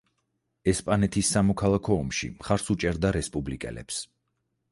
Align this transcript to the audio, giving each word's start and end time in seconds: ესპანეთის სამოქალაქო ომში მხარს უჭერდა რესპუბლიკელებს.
ესპანეთის 0.71 1.27
სამოქალაქო 1.35 1.97
ომში 2.05 2.31
მხარს 2.39 2.65
უჭერდა 2.77 3.11
რესპუბლიკელებს. 3.19 4.01